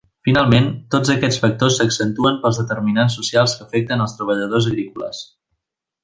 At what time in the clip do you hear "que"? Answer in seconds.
3.59-3.67